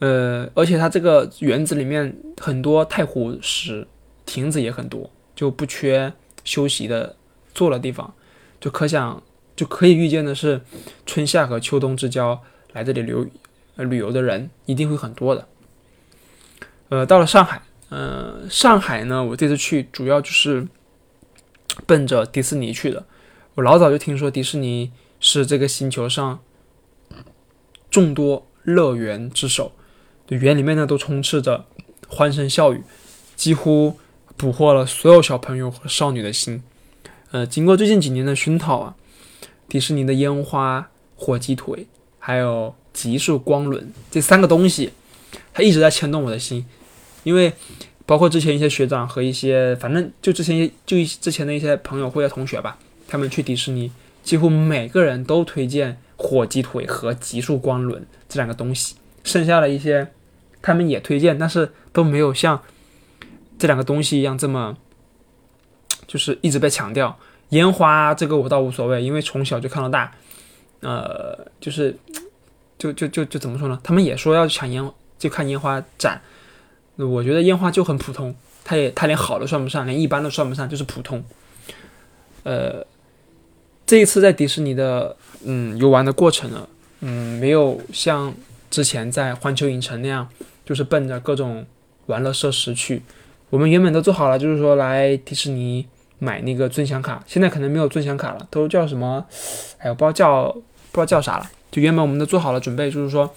[0.01, 3.87] 呃，而且它这个园子里面很多太湖石，
[4.27, 5.09] 亭子也很多。
[5.37, 6.11] 就不缺
[6.45, 7.15] 休息的
[7.55, 8.13] 坐的地方，
[8.59, 9.23] 就可想
[9.55, 10.63] 就可以预见的是，
[11.05, 12.43] 春夏和秋冬之交
[12.77, 13.31] 来这里旅
[13.77, 15.49] 呃旅游的人一定会很多的。
[16.91, 20.69] 呃，到了上海，呃，上海呢，我这次去主要就是
[21.87, 23.05] 奔着迪士尼去的。
[23.55, 26.39] 我老早就听说迪士尼是这个星球上
[27.91, 29.73] 众多乐园之首，
[30.29, 31.65] 园里面呢都充斥着
[32.09, 32.83] 欢声笑语，
[33.35, 33.99] 几乎。
[34.39, 36.63] 捕获了所有小朋友和少女的心。
[37.31, 38.95] 呃，经过最近几年的熏陶啊，
[39.67, 41.87] 迪士尼的烟花、火鸡腿，
[42.27, 44.91] 还有极速光轮这三个东西，
[45.55, 46.67] 它一直在牵动我的心。
[47.23, 47.53] 因为
[48.05, 53.93] 包括之前一些学长和一些，反正就之前就之前的一些朋友或者同学吧，他们去迪士尼，
[54.25, 58.97] 几乎每个人都推荐火鸡腿和极速光轮这两个东西。
[59.23, 60.09] 剩下的一些，
[60.61, 62.61] 他们也推荐，但是都没有像。
[63.57, 64.77] 这两个东西一样这么
[66.09, 67.17] 就是一直被强调。
[67.51, 70.13] 烟花这个我倒无所谓，因为从小就看到大。
[70.81, 71.97] 呃，就是
[72.79, 73.81] 就就就就怎么说呢？
[73.83, 76.21] 他们也说要抢烟，就看烟花展。
[76.97, 78.35] 我觉得烟花就很普通，
[78.65, 81.23] 它也它连好的算不上，连一般都算不上，就是普通。
[82.43, 82.87] 呃，
[83.85, 86.69] 这一次在迪士尼的嗯游玩的过程呢，
[87.01, 88.33] 嗯，没有像
[88.71, 90.29] 之前在环球影城那样，
[90.65, 91.67] 就是奔着各种
[92.07, 93.03] 玩乐设施去。
[93.51, 95.87] 我们原本都做好了，就是说来迪士尼
[96.19, 99.25] 买那个尊享卡，现在可能没有尊享卡了，都叫什么？
[99.79, 100.61] 哎，我不知道叫不
[100.95, 101.51] 知道叫啥了。
[101.71, 103.33] 就原本我们都做好了准备，就是说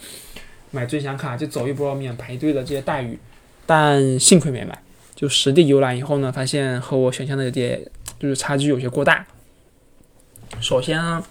[0.72, 3.20] 买尊享卡就走一波免排队的这些待遇，
[3.65, 4.82] 但幸亏没买。
[5.15, 7.82] 就实地游览以后呢，发现和我想象的有点
[8.20, 9.26] 就是差距有些过大。
[10.62, 11.24] 首先呢，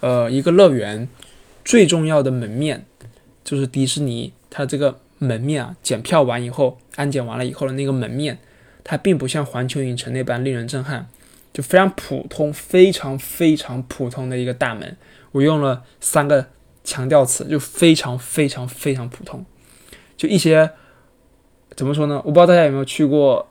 [0.00, 1.08] 呃，一个乐园
[1.64, 2.84] 最重要的门面
[3.42, 4.98] 就是迪士尼它这个。
[5.20, 8.38] 门面啊，检票完以后，安检完了以后的那个门面，
[8.84, 11.08] 它并不像环球影城那般令人震撼，
[11.52, 14.96] 就非常普通，非常非常普通的一个大门。
[15.32, 16.46] 我用了三个
[16.84, 19.44] 强调词，就非常非常非常普通。
[20.16, 20.70] 就一些
[21.76, 22.16] 怎么说呢？
[22.24, 23.48] 我不知道大家有没有去过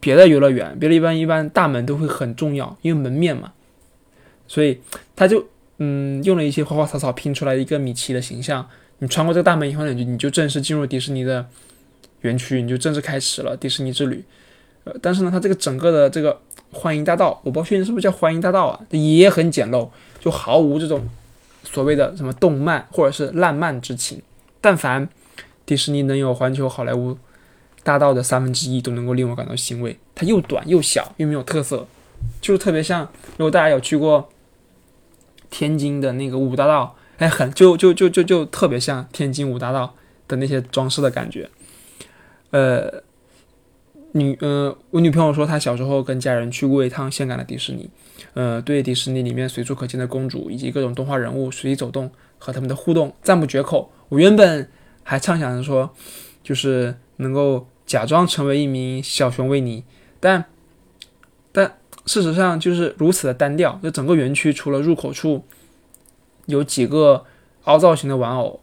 [0.00, 3.52] 别的游乐园，别的一般一般大门都会很重要，因为门面嘛，
[4.46, 4.80] 所以
[5.16, 5.46] 他就
[5.78, 8.68] 嗯用了一些花花草草拼出来一个米奇的形象。
[8.98, 11.44] 你穿过这个大门以后呢，你就你就正式进入迪士尼的
[12.20, 14.24] 园区，你就正式开始了迪士尼之旅。
[14.84, 16.40] 呃，但是呢，它这个整个的这个
[16.72, 21.08] 欢迎大道，我不知道确定是不是叫欢迎大道啊，也很简陋，就毫无这种
[21.64, 24.20] 所谓的什么动漫或者是浪漫之情。
[24.60, 25.08] 但凡
[25.64, 27.16] 迪士尼能有环球好莱坞
[27.82, 29.98] 大道的三分之一，都能够令我感到欣慰。
[30.14, 31.86] 它又短又小，又没有特色，
[32.40, 33.08] 就特别像。
[33.36, 34.28] 如果大家有去过
[35.50, 36.96] 天津的那个五大道。
[37.18, 39.94] 哎，很就就就就就特别像天津五大道
[40.26, 41.48] 的那些装饰的感觉。
[42.50, 43.00] 呃，
[44.12, 47.88] 女呃，我女朋友说她小时候跟家人去过一趟香港的迪士尼，
[48.34, 53.90] 呃，对迪士尼里面随处可见的公主以及各种动画人物随意走动和他们的互动赞不绝口。
[54.08, 54.68] 我原本
[55.02, 55.90] 还畅想着说，
[56.42, 59.84] 就是能够假装成为一名小熊维尼，
[60.20, 60.44] 但
[61.50, 63.78] 但事实上就是如此的单调。
[63.82, 65.44] 就整个园区除了入口处。
[66.46, 67.24] 有几个
[67.64, 68.58] 凹造型的玩偶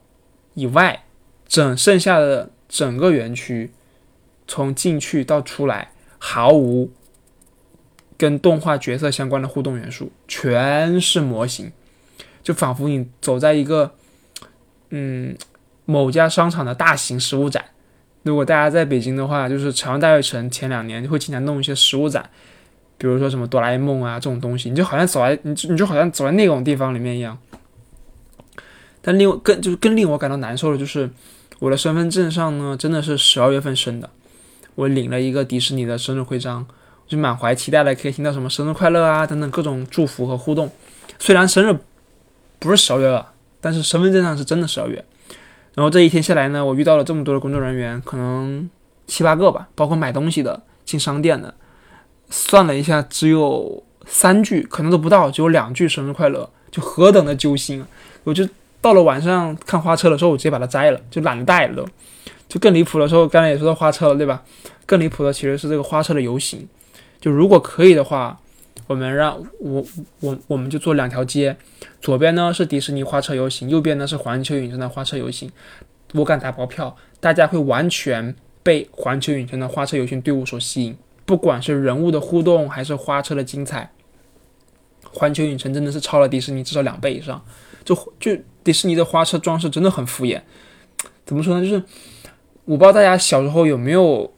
[0.54, 1.06] 以外，
[1.48, 3.72] 整剩下的整个园区，
[4.50, 6.92] 从进去到出来，毫无
[8.18, 11.72] 跟动画角色相关的互动元素，全是模型，
[12.42, 13.94] 就仿佛你走在一个
[14.90, 15.38] 嗯
[15.86, 17.64] 某家商场的大型食物展。
[18.24, 22.28] 如果大家在北京的话，就是朝阳大悦城前两年会经常弄一些食物展，
[22.98, 27.38] 比如说什么哆啦 A 梦啊这种东西，你就好像走在你你就好像走在那种地方里面一样。
[29.02, 31.10] 但令我更就是更令我感到难受的就是，
[31.60, 34.10] 我的身份证上呢真的是十二月份生的，
[34.80, 36.66] 我领了一个迪士尼的生日徽章，
[37.06, 40.72] 就满怀期待的可以听到什么生日快乐啊等等各种祝福和互动。
[41.18, 41.78] 虽然生日
[42.60, 45.04] 不是十二月了，但是身份证上是真的十二月。
[45.74, 48.70] 然后这一天下来呢，我遇到了这么多的工作人员，可能
[49.06, 51.54] 七八个吧，包括买东西的、进商店的，
[52.30, 57.88] 算了一下，只有三句，可能都不到，只有两句生日快乐，就何等的揪心啊！
[58.24, 58.48] 我就。
[58.82, 61.86] 到了晚上看花车的时候，我直接把它摘了，就懒得带了都。
[62.50, 64.44] 就更离谱的时候，刚才也说到花车了，对吧？
[64.86, 66.68] 更离谱的其实是这个花车的游行。
[67.22, 68.38] 就如果可以的话，
[68.88, 69.86] 我们让我
[70.20, 71.56] 我我们就做两条街，
[72.02, 75.50] 左边呢是迪士尼花车游行，右边呢是环球影城的花车游行。
[76.14, 83.92] 我敢打包票，大家会完全被环球影城的花车游行队伍所吸引，不管是人物的互动还是花车的精彩，
[85.14, 87.42] 环球影城真的是超了迪士尼至少两倍以上。
[87.86, 88.36] 就就。
[88.62, 90.40] 迪士尼的花车装饰真的很敷衍，
[91.26, 91.66] 怎么说呢？
[91.66, 91.82] 就是
[92.70, 94.32] 我不知道大家小时候有没有，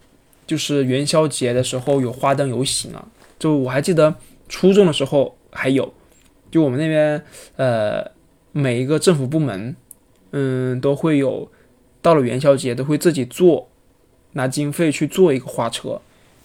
[0.48, 3.06] 就是元宵节的时候有花灯游行啊？
[3.38, 4.16] 就我还记得
[4.48, 5.94] 初中的时候还有，
[6.50, 7.22] 就我们那边
[7.58, 8.10] 呃
[8.54, 9.76] 每一个政府部门，
[10.32, 11.52] 嗯都会有，
[12.02, 13.68] 到了元宵节都会自己做，
[14.32, 16.00] 拿经费去做一个花车。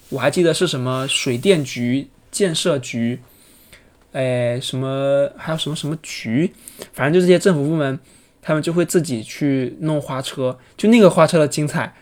[0.08, 3.20] 我还记得是什么水电局、建设局。
[4.10, 6.52] 哎，什么还有什么什么局，
[6.92, 7.96] 反正就这些政府部门，
[8.46, 11.92] 他们就会自己去弄花车，就那个花车的精彩，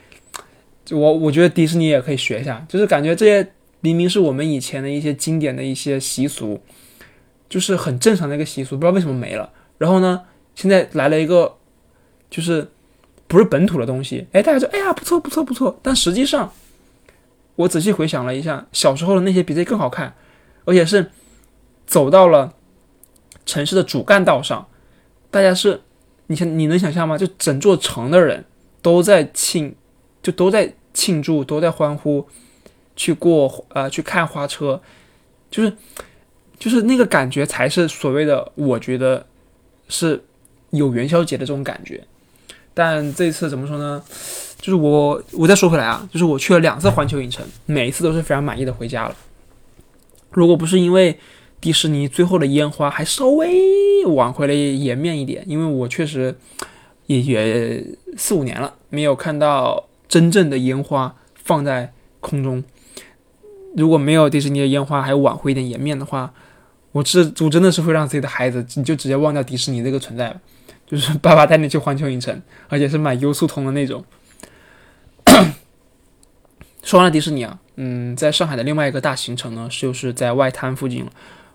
[0.90, 6.61] 我我觉得迪士尼也可以学一下，就是感觉这些明明是我们以前的一些经典的一些习俗，
[7.48, 9.50] 就是很正常的一个习俗，不知道为什么没了。
[9.78, 10.20] 然后呢，
[10.54, 11.57] 现在来了一个，
[12.28, 12.68] 就是
[13.26, 16.52] 不是本土的东西，哎，大家说哎呀不错不错不错，但实际上，
[17.57, 20.14] 我仔细回想了一下，小时候的那些比这更好看，
[20.66, 21.11] 而且是。
[21.87, 22.54] 走到了
[23.44, 24.66] 城市的主干道上，
[25.30, 25.83] 大家是，
[26.27, 27.19] 你想你能想象吗？
[27.19, 28.45] 就整座城的人
[28.81, 29.75] 都在庆，
[30.23, 32.27] 就都在庆祝，都在欢呼
[32.97, 34.81] 去过呃去看花车，
[35.51, 35.73] 就是
[36.59, 39.27] 就是那个感觉才是所谓的我觉得
[39.89, 40.23] 是
[40.71, 42.03] 有元宵节的这种感觉。
[42.73, 44.03] 但这次怎么说呢？
[44.59, 49.15] 就是我我再说回来啊，就是我去了两次环球影城，每一次都是非常满意的回家了。
[50.31, 51.19] 如果不是因为
[51.64, 56.37] 迪士尼最后的烟花还稍微挽回了颜面一点，因为我确实
[57.07, 57.83] 也也
[58.18, 62.62] 四五年了没有看到真正的烟花放在空中。
[63.74, 66.35] 如果没有迪士尼的烟花还挽回一点颜面的话，
[66.92, 70.38] 我这我真的是会让自己的孩子你就直接忘掉迪士尼这个存在了。
[70.87, 74.05] 就是爸爸带你去环球影城，而且是买优速通的那种。
[76.85, 81.11] 说完了迪士尼啊，嗯，在上海的另外一个大行程呢，就是在外滩附近了。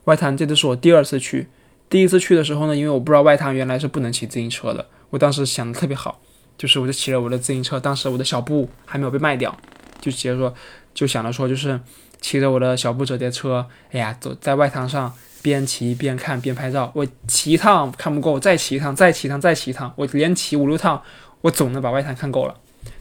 [0.10, 1.48] 外滩这次是我第二次去，
[1.88, 6.19] 第一次去的时候呢，因为我不知道外滩原来是不能骑自行车的，我当时想的特别好，
[6.58, 9.56] 就是我就骑了我的自行车，当时我的小布还没有被卖掉，
[10.02, 10.52] 就直接说
[10.95, 11.80] 就想着说就是
[12.19, 15.13] 骑着我的小布折叠车，哎呀，走在外滩上。
[15.41, 21.02] 边骑边看边拍照，我骑一趟看不够，再骑一趟，再骑一趟，再骑一趟，我连骑五六趟，
[21.39, 22.54] 我总能把外滩看够了，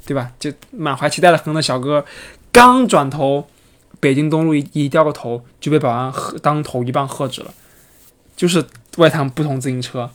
[0.07, 0.31] 对吧？
[0.39, 2.05] 就满怀期待的哼的小哥，
[2.53, 3.45] 刚转头，
[4.01, 7.53] 北京东路一一掉个头就被保安喝当头一棒喝止了，
[8.37, 8.65] 就是
[8.97, 10.11] 外滩不同自行车。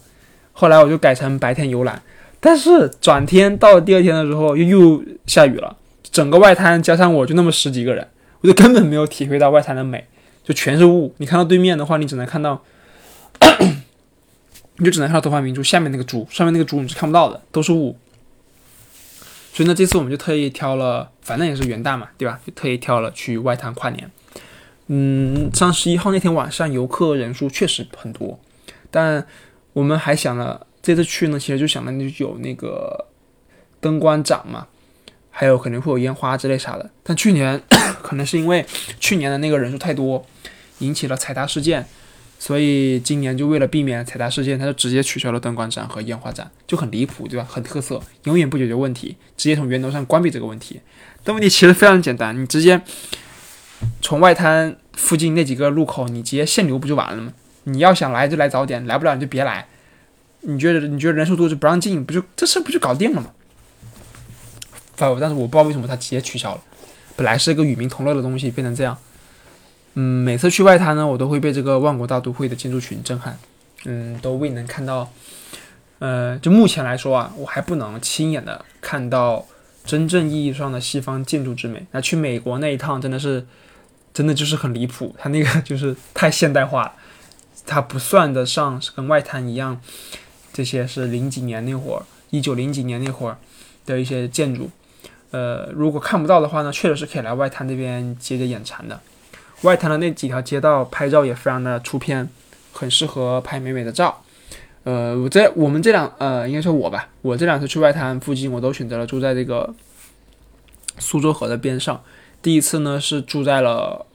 [0.52, 2.02] 后来我就改成白天游览，
[2.40, 8.08] 但是转天到了第二天的时候又又下雨了，整个外滩加上我就那么十几个人，
[8.42, 10.06] 我就根本没有体会到外滩的美。
[10.46, 12.62] 就全是雾，你看到对面的话，你只能看到，
[14.76, 17.98] 你就只能看到东方明珠下面那个珠，上面那个珠你是看不到的，都是雾。
[19.54, 22.40] 所以呢，这次我们就特意挑了，反正也是元旦嘛，对吧？
[22.44, 24.10] 就特意挑了去外滩跨年。
[24.88, 28.40] 嗯，上十一号那天晚上游客人数确实很多，
[28.90, 29.26] 但
[29.74, 33.06] 我们还想了，这次去呢，其实就想着有那个
[33.80, 34.68] 灯光展嘛。
[35.36, 37.60] 还有可能会有烟花之类啥的，但去年
[38.04, 38.64] 可能是因为
[39.00, 40.24] 去年的那个人数太多，
[40.78, 41.88] 引起了踩踏事件，
[42.46, 47.48] 所以今年就为了避免踩踏事件，他就直接取消了灯光展和烟花展，就很离谱，对吧？
[47.50, 50.82] 很特色，永远不解决问题，直接从源头上关闭这个问题。
[51.24, 52.82] 但问题其实非常简单，你直接
[54.02, 57.32] 从外滩附近那几个路口，你直接限流不就完了吗？
[57.64, 59.66] 你要想来就来早点，来不了你就别来。
[60.42, 63.32] 你觉得你觉得人数多就不让进，不就这事不就搞定了吗？
[64.98, 66.62] 但是我不知道为什么它直接取消了，
[67.16, 68.98] 本来是一个与民同乐的东西，变成这样。
[69.96, 73.38] 嗯，每次去外滩呢，我都会被这个万国大都会的建筑群震撼。
[73.86, 75.12] 嗯，都未能看到，
[76.00, 79.46] 呃，就目前来说啊，我还不能亲眼的看到
[79.86, 81.86] 真正意义上的西方建筑之美。
[81.92, 83.46] 那去美国那一趟真的是，
[84.14, 86.94] 真的就是很离谱，它那个就是太现代化了，
[87.66, 89.82] 它不算得上是跟外滩一样，
[90.54, 93.38] 这些是零几年那会儿，一九零几年那会儿
[93.86, 94.70] 的一些建筑。
[95.32, 99.02] 呃，如果看不到的话呢，确实是可以来外滩那边接着眼馋的。
[99.64, 102.30] 外滩的那几条街道拍照也非常的出片，
[102.72, 104.22] 很适合拍美美的照。
[104.84, 109.74] 呃，我这我们这两呃，应该说我吧，我这两次去外滩附近，我都选择了住在这个
[111.00, 112.04] 苏州河的边上。
[112.42, 114.06] 第一次呢是住在了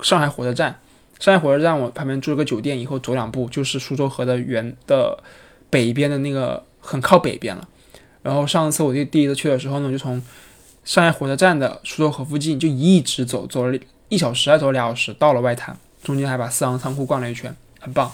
[0.00, 0.80] 上海火车站，
[1.20, 5.22] 上海火车站我旁边住了个酒店，以后走两步就是苏州河的原的
[5.70, 7.68] 北边的那个很靠北边了。
[8.22, 10.20] 然后上次我第第一次去的时候呢，就从
[10.84, 18.10] 上海火车站的苏州河附近就一直走，走了一小时还走俩小时，到了外滩，中间还把四行仓库逛了一圈，很棒。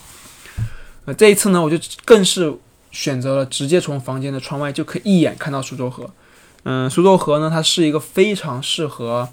[1.04, 2.54] 呃，这一次呢，我就更是
[2.90, 6.10] 选择了直接从房间的窗外就可以一眼看到苏州河。
[6.62, 9.28] 嗯，苏州河呢，它是一个非常适合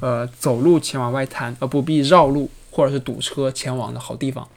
[0.00, 4.48] 呃走路前往外滩，而不必绕路或者是堵车前往的好地方。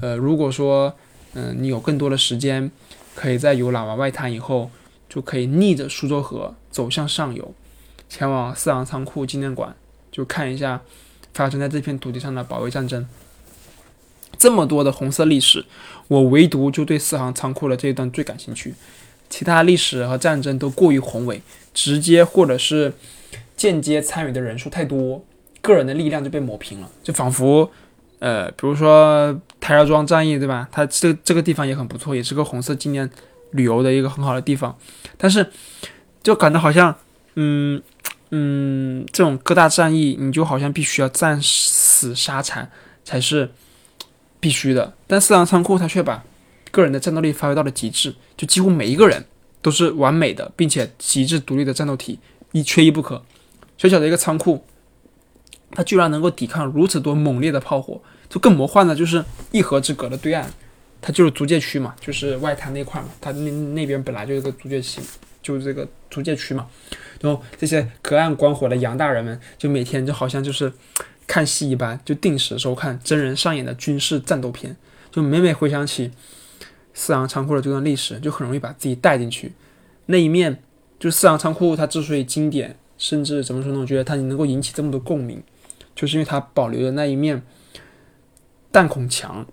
[0.00, 0.94] 呃，如果说
[1.34, 2.70] 嗯你有更多的时间，
[3.14, 4.70] 可以在游览完外滩以后。
[5.08, 7.54] 就可以逆着苏州河走向上游，
[8.08, 9.74] 前往四行仓库纪念馆，
[10.16, 10.80] 就看一下
[11.34, 13.06] 发生在这片土地上的保卫战争。
[14.38, 15.64] 这么多的红色历史，
[16.08, 18.74] 我唯独就对四行仓库的这一段最感兴趣。
[19.28, 21.42] 其他历史和战争都过于宏伟，
[21.74, 22.94] 直接或者是
[23.56, 25.22] 间接参与的人数太多，
[25.60, 26.90] 个人的力量就被抹平了。
[27.02, 27.70] 就仿佛，
[28.20, 30.68] 呃，比如说台儿庄战役，对吧？
[30.72, 33.10] 它这这个地方也很不错，也是个红色纪念。
[33.52, 34.76] 旅游的一个很好的地方，
[35.16, 35.46] 但是
[36.22, 36.94] 就感到好像，
[37.36, 37.80] 嗯
[38.30, 42.68] 嗯，这种各大战役，你就好像必须要战死沙场
[43.04, 43.50] 才是
[44.40, 44.92] 必须的。
[45.06, 46.24] 但四行仓库它却把
[46.70, 49.24] 个人的战斗力发挥到了极致，就几乎每一个人
[49.62, 52.18] 都是完美的，并且极致独立的战斗体，
[52.52, 53.22] 一缺一不可。
[53.78, 54.64] 小小的一个仓库，
[55.70, 60.50] 它居然能够抵抗如此多猛烈的炮火，就更魔幻的，就是一河之隔的对岸。
[61.00, 65.00] 它就是租界区嘛，就是外滩那块嘛，它那那边本来就是个租界区，
[65.42, 66.66] 就是这个租界区嘛。
[67.26, 70.72] 然后这些隔岸观火的洋大人们，就每天就好像就是
[71.26, 74.76] 看戏一般，就定时收看真人上演的军事战斗片。
[75.10, 76.12] 就每每回想起
[76.94, 79.52] 四行仓库的这段历史，就很容易把自己带进去。
[80.06, 80.62] 那一面，
[81.00, 83.80] 就四行仓库它之所以经典，甚至怎么说呢？
[83.80, 85.42] 我觉得它能够引起这么多共鸣，
[85.96, 87.42] 就是因为它保留的那一面
[88.70, 89.44] 弹孔墙。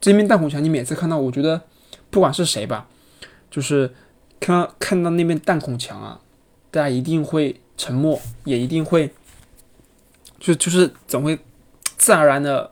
[0.00, 1.60] 这面弹孔墙，你每次看到，我觉得
[2.08, 2.88] 不管是谁吧，
[3.50, 3.92] 就是
[4.38, 6.20] 看到看到那面弹孔墙啊，
[6.70, 9.10] 大家一定会沉默，也一定会
[10.38, 11.38] 就就是总会
[11.96, 12.70] 自然而然的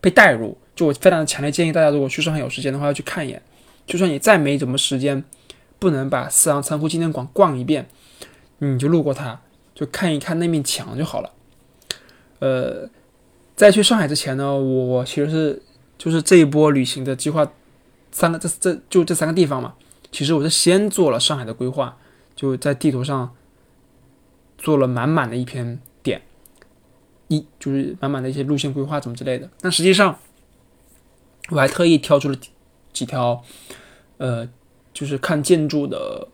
[0.00, 0.56] 被带入。
[0.74, 3.40] 就我非常强烈建议大家，如果去上海有时间的话，要去看一眼。
[3.86, 5.22] 就算你再没什么时间，
[5.78, 7.86] 不能把四行仓库纪念馆逛一遍，
[8.58, 9.40] 你就路过它，
[9.74, 11.30] 就看一看那面墙就好了。
[12.40, 12.88] 呃，
[13.54, 15.62] 在去上海之前呢，我其实是。
[15.96, 17.48] 就是这一波旅行的计划，
[18.10, 19.74] 三个这这就这三个地方嘛。
[20.10, 21.96] 其实我是先做了上海的规划，
[22.34, 23.34] 就在地图上
[24.58, 26.22] 做了满满的一篇点，
[27.28, 29.48] 一就是满满的一些路线规划怎么之类的。
[29.60, 30.18] 但实际上，
[31.50, 32.36] 我还特意挑出了
[32.92, 33.42] 几条，
[34.18, 34.48] 呃，
[34.92, 36.28] 就是看建筑的，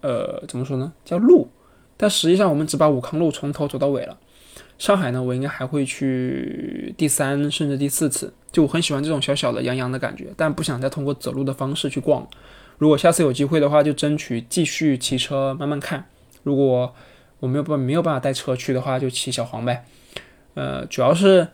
[0.00, 1.48] 呃，怎么说呢，叫路。
[1.96, 4.18] 但实际上，我们只把武康路从头走到尾了。
[4.78, 8.34] 上海呢，我应该还会去第三甚至第四次。
[8.50, 12.28] 就我很喜欢这种小小的洋洋的感觉，但不想再通过走路的方式去逛。
[12.78, 16.06] 如果下次有机会的话，就争取继续骑车慢慢看。
[16.42, 16.94] 如果
[17.40, 19.84] 我没有办没有办法带车去的话，就骑小黄呗。
[20.54, 21.48] 呃，主要是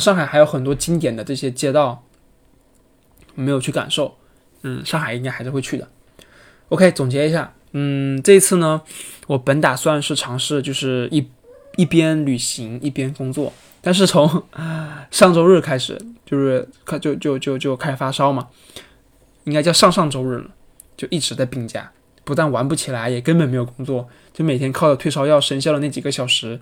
[0.00, 2.04] 上海还有很多经典的这些街道
[3.34, 4.16] 没有去感受。
[4.62, 5.88] 嗯，上海应该还是会去的。
[6.68, 8.82] OK，总结一下，嗯，这次呢，
[9.26, 11.28] 我本打算是尝试就是一。
[11.78, 13.50] 一边旅行一边工作，
[13.80, 14.28] 但是从
[15.10, 18.46] 上周日开始，就是开就就就就开始发烧嘛，
[19.44, 20.50] 应该叫上上周日了，
[20.96, 21.92] 就一直在病假，
[22.24, 26.60] 不但玩不起来，也根本没有工作，就每天靠着退烧药生效的那几个小时，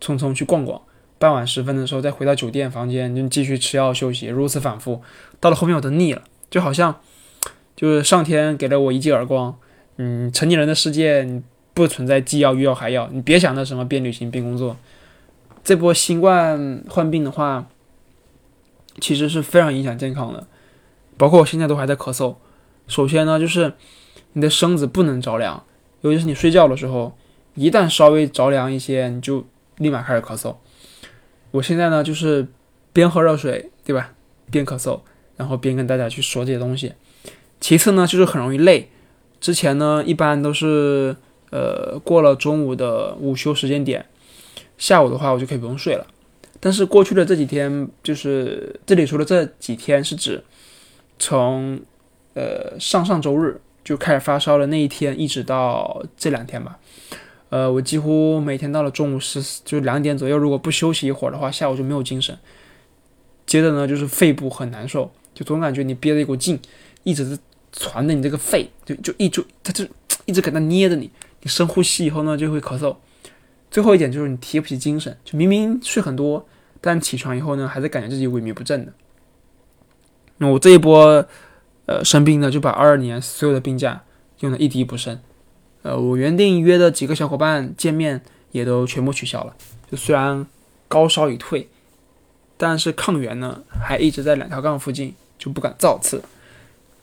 [0.00, 0.80] 匆匆去逛逛，
[1.18, 5.02] 傍晚时分的时候再回到酒店房间，就继续吃药休息，如此反复，
[5.40, 7.00] 到了后面我都腻了，就好像
[7.76, 9.58] 就是上天给了我一记耳光，
[9.96, 11.42] 嗯，成年人的世界。
[11.76, 14.76] 不存在既要又要还要，你别想着什么边旅行边工作。
[15.64, 17.66] 这波新冠患病的话，
[19.00, 20.46] 其实是非常影响健康的，
[21.16, 22.36] 包括我现在都还在咳嗽。
[22.88, 23.72] 首先呢，就是
[24.34, 25.64] 你的身子不能着凉，
[26.02, 27.16] 尤其是你睡觉的时候，
[27.54, 29.44] 一旦稍微着凉一些，你就
[29.78, 30.56] 立马开始咳嗽。
[31.50, 32.46] 我现在呢，就是
[32.92, 34.12] 边喝热水，对吧？
[34.50, 35.00] 边咳嗽，
[35.36, 36.92] 然后边跟大家去说这些东西。
[37.60, 38.90] 其次呢，就是很容易累。
[39.40, 41.16] 之前呢，一般都是。
[41.50, 44.04] 呃，过了中午的午休时间点，
[44.76, 46.04] 下午的话我就可以不用睡了。
[46.58, 50.42] 但是过去的这几天，就是这里说的这几天是指
[51.18, 51.80] 从
[52.34, 56.78] 呃上上周日就开始发烧的那一天，一直到这两天吧。
[57.50, 62.36] 呃，我几乎每天到了中午十就两点左右，如果不休息一会儿的话，下午就没有精神。
[63.46, 66.58] 接着呢，就是肺部很难受，就总感觉你憋着一股劲，
[67.04, 67.38] 一直是
[67.72, 69.84] 传着你这个肺，就就一就它就
[70.24, 71.10] 一直搁那捏着你。
[71.42, 72.96] 你深呼吸以后呢，就会咳嗽。
[73.70, 76.44] 最后一点就是你提不起精神，就明明睡很多，
[76.80, 78.92] 但起床以后呢，还是感觉自己萎靡不振的。
[80.50, 81.26] 我这一波，
[81.86, 84.02] 呃，生病呢，就把二二年所有的病假
[84.40, 85.18] 用的一滴不剩。
[85.82, 88.22] 呃，我原定约的几个小伙伴见面
[88.52, 89.54] 也都全部取消了。
[89.90, 90.46] 就虽然
[90.88, 91.68] 高烧已退，
[92.56, 96.22] 但是抗原呢还一直在两条杠附近，就不敢造次。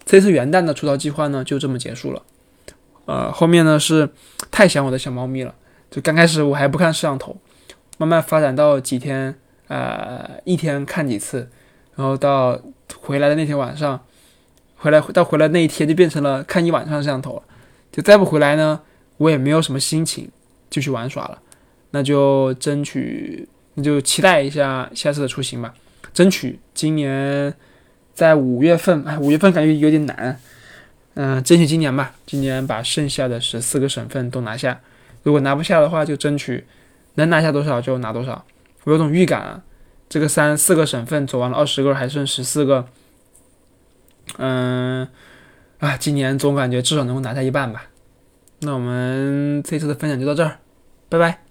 [0.04, 2.24] 这次元旦的出逃计划呢，就这么结束了。
[3.06, 4.10] 呃，后面呢是
[4.50, 5.54] 太想我的小猫咪了。
[5.92, 7.38] 就刚开始我还不看摄像头，
[7.98, 9.36] 慢慢发展到几天，
[9.68, 11.50] 呃，一天看几次，
[11.96, 12.60] 然后到
[13.00, 14.00] 回来的那天晚上，
[14.76, 17.44] 回来到回来那一天就变成了看一晚上摄像头了。
[17.92, 18.82] 就再不回来呢，
[19.18, 20.30] 我也没有什么心情
[20.70, 21.40] 继续玩耍了。
[21.92, 25.74] 那就争取，那就期待一下下次的出行吧。
[26.14, 27.54] 争取今年
[28.14, 30.40] 在五月份，哎，五月份感觉有点难。
[31.16, 34.80] 嗯，争取今年吧，今年把剩下的十四个省份都拿下。
[35.24, 36.64] 如果拿不下的话，就争取
[37.16, 38.46] 能拿下多少就拿多少。
[38.86, 39.62] 我有种预感啊，
[40.12, 42.86] 这个三四个省份走完了二十个，还剩十四个。
[44.38, 45.08] 嗯，
[45.80, 47.86] 啊，今年总感觉至少能够拿下一半吧。
[48.60, 50.60] 那我们这次的分享就到这儿，
[51.08, 51.51] 拜拜。